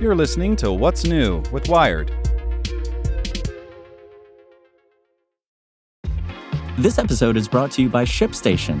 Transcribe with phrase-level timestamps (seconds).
[0.00, 2.12] You're listening to What's New with Wired.
[6.78, 8.80] This episode is brought to you by ShipStation.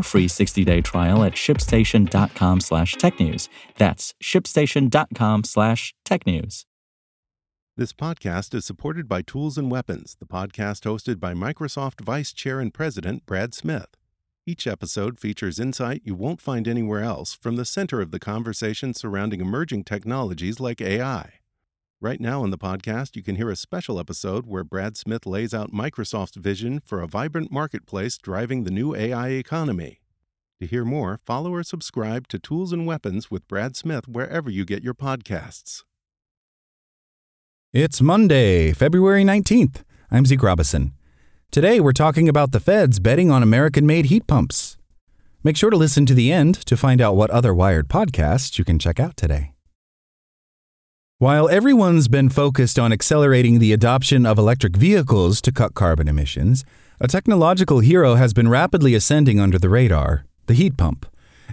[0.00, 3.48] free 60-day trial at shipstation.com slash technews.
[3.76, 6.64] That's shipstation.com slash technews.
[7.76, 12.60] This podcast is supported by Tools and Weapons, the podcast hosted by Microsoft Vice Chair
[12.60, 13.96] and President Brad Smith.
[14.44, 18.92] Each episode features insight you won't find anywhere else from the center of the conversation
[18.92, 21.41] surrounding emerging technologies like AI.
[22.02, 25.54] Right now in the podcast, you can hear a special episode where Brad Smith lays
[25.54, 30.00] out Microsoft's vision for a vibrant marketplace driving the new AI economy.
[30.60, 34.64] To hear more, follow or subscribe to Tools and Weapons with Brad Smith wherever you
[34.64, 35.84] get your podcasts.
[37.72, 39.84] It's Monday, February 19th.
[40.10, 40.94] I'm Zeke Robison.
[41.52, 44.76] Today we're talking about the feds betting on American made heat pumps.
[45.44, 48.64] Make sure to listen to the end to find out what other Wired podcasts you
[48.64, 49.52] can check out today.
[51.22, 56.64] While everyone's been focused on accelerating the adoption of electric vehicles to cut carbon emissions,
[57.00, 61.06] a technological hero has been rapidly ascending under the radar the heat pump.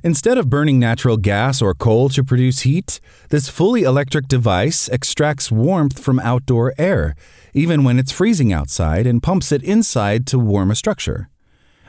[0.04, 5.52] Instead of burning natural gas or coal to produce heat, this fully electric device extracts
[5.52, 7.14] warmth from outdoor air,
[7.54, 11.30] even when it's freezing outside, and pumps it inside to warm a structure.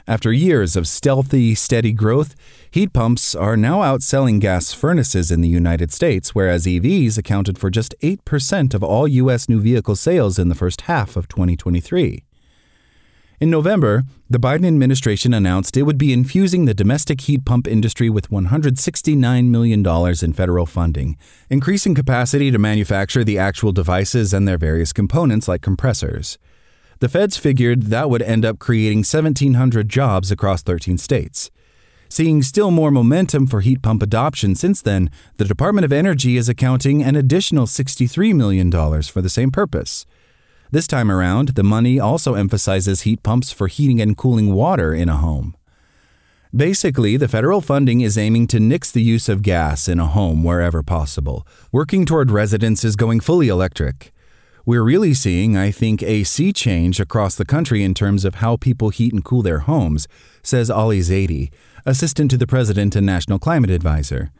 [0.06, 2.34] After years of stealthy, steady growth,
[2.70, 7.70] heat pumps are now outselling gas furnaces in the United States, whereas EVs accounted for
[7.70, 9.48] just 8% of all U.S.
[9.48, 12.25] new vehicle sales in the first half of 2023.
[13.41, 18.10] In November, the Biden administration announced it would be infusing the domestic heat pump industry
[18.10, 19.86] with $169 million
[20.22, 21.16] in federal funding,
[21.48, 26.36] increasing capacity to manufacture the actual devices and their various components like compressors.
[27.00, 31.50] The feds figured that would end up creating 1,700 jobs across 13 states.
[32.11, 36.49] Seeing still more momentum for heat pump adoption since then, the Department of Energy is
[36.49, 38.71] accounting an additional $63 million
[39.03, 40.05] for the same purpose.
[40.72, 45.09] This time around, the money also emphasizes heat pumps for heating and cooling water in
[45.09, 45.56] a home.
[46.55, 50.44] Basically, the federal funding is aiming to nix the use of gas in a home
[50.44, 54.12] wherever possible, working toward residences going fully electric.
[54.70, 58.56] We're really seeing, I think, a sea change across the country in terms of how
[58.56, 60.06] people heat and cool their homes,
[60.44, 61.50] says Ali Zaidi,
[61.84, 64.31] assistant to the president and national climate advisor.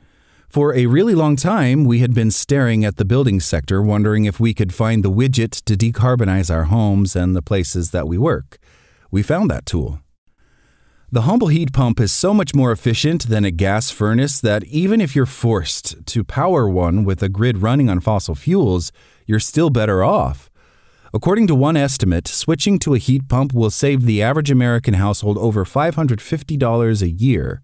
[0.48, 4.38] For a really long time, we had been staring at the building sector, wondering if
[4.38, 8.58] we could find the widget to decarbonize our homes and the places that we work.
[9.10, 9.98] We found that tool.
[11.12, 15.00] The humble heat pump is so much more efficient than a gas furnace that even
[15.00, 18.93] if you're forced to power one with a grid running on fossil fuels,
[19.26, 20.53] you're still better off.
[21.12, 25.37] According to one estimate, switching to a heat pump will save the average American household
[25.38, 27.60] over $550 a year.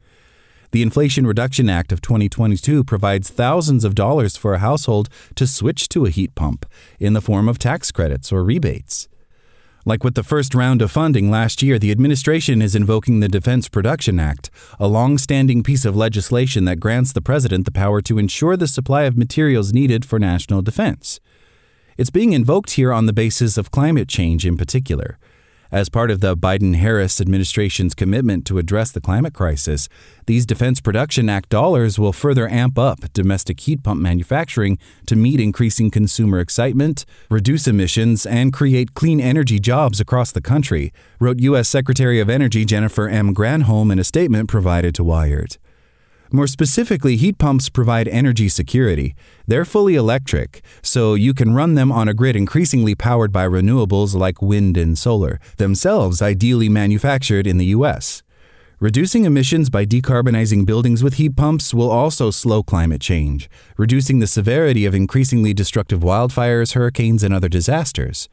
[0.72, 5.88] The Inflation Reduction Act of 2022 provides thousands of dollars for a household to switch
[5.90, 6.66] to a heat pump
[6.98, 9.06] in the form of tax credits or rebates.
[9.88, 13.68] Like with the first round of funding last year, the administration is invoking the Defense
[13.68, 18.18] Production Act, a long standing piece of legislation that grants the president the power to
[18.18, 21.20] ensure the supply of materials needed for national defense.
[21.96, 25.20] It's being invoked here on the basis of climate change in particular.
[25.72, 29.88] As part of the Biden Harris administration's commitment to address the climate crisis,
[30.26, 35.40] these Defense Production Act dollars will further amp up domestic heat pump manufacturing to meet
[35.40, 41.68] increasing consumer excitement, reduce emissions, and create clean energy jobs across the country, wrote U.S.
[41.68, 43.34] Secretary of Energy Jennifer M.
[43.34, 45.56] Granholm in a statement provided to Wired.
[46.32, 49.14] More specifically, heat pumps provide energy security.
[49.46, 54.14] They're fully electric, so you can run them on a grid increasingly powered by renewables
[54.14, 58.22] like wind and solar, themselves ideally manufactured in the U.S.
[58.78, 63.48] Reducing emissions by decarbonizing buildings with heat pumps will also slow climate change,
[63.78, 68.28] reducing the severity of increasingly destructive wildfires, hurricanes, and other disasters.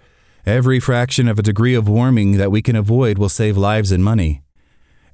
[0.46, 4.04] Every fraction of a degree of warming that we can avoid will save lives and
[4.04, 4.43] money.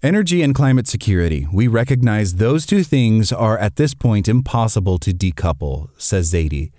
[0.02, 1.46] Energy and climate security.
[1.52, 6.72] We recognize those two things are at this point impossible to decouple, says Zaidi.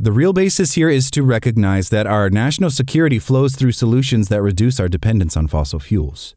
[0.00, 4.42] The real basis here is to recognize that our national security flows through solutions that
[4.42, 6.34] reduce our dependence on fossil fuels.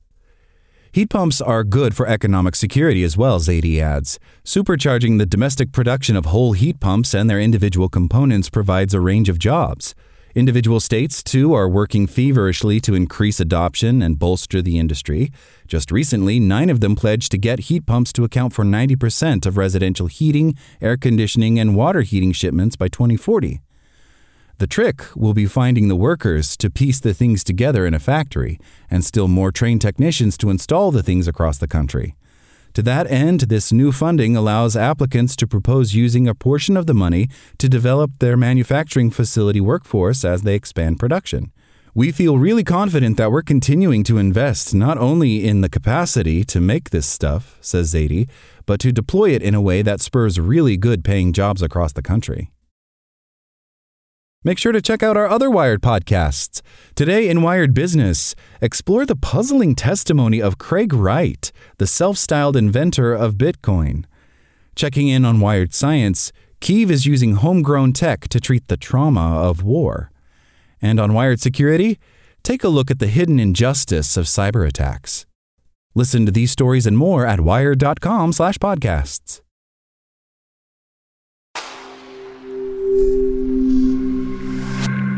[0.92, 4.20] Heat pumps are good for economic security as well, Zaidi adds.
[4.46, 9.30] Supercharging the domestic production of whole heat pumps and their individual components provides a range
[9.30, 9.96] of jobs.
[10.36, 15.32] Individual states, too, are working feverishly to increase adoption and bolster the industry.
[15.68, 19.58] Just recently, nine of them pledged to get heat pumps to account for 90% of
[19.58, 23.62] residential heating, air conditioning, and water heating shipments by 2040.
[24.60, 28.60] The trick will be finding the workers to piece the things together in a factory,
[28.92, 32.16] and still more trained technicians to install the things across the country.
[32.74, 36.94] To that end, this new funding allows applicants to propose using a portion of the
[36.94, 37.28] money
[37.58, 41.52] to develop their manufacturing facility workforce as they expand production.
[41.96, 46.62] We feel really confident that we're continuing to invest not only in the capacity to
[46.62, 48.30] make this stuff, says Zaidi,
[48.68, 52.04] but to deploy it in a way that spurs really good paying jobs across the
[52.04, 52.52] country.
[54.42, 56.62] Make sure to check out our other Wired podcasts.
[56.96, 63.14] Today in Wired Business, explore the puzzling testimony of Craig Wright, the self styled inventor
[63.14, 64.06] of Bitcoin.
[64.78, 66.32] Checking in on Wired Science,
[66.62, 70.10] Kiev is using homegrown tech to treat the trauma of war.
[70.82, 72.00] And on Wired Security,
[72.42, 75.26] take a look at the hidden injustice of cyber attacks.
[75.96, 79.42] Listen to these stories and more at wired.com/podcasts.